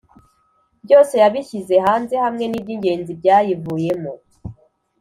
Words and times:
Byose 0.83 1.13
yabishyize 1.23 1.75
hanze 1.85 2.15
hamwe 2.23 2.45
n’iby’ingenzi 2.47 3.11
byayivuyemo 3.19 4.13